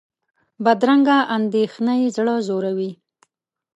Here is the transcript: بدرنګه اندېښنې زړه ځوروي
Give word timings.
بدرنګه 0.63 1.17
اندېښنې 1.35 1.99
زړه 2.15 2.35
ځوروي 2.47 2.91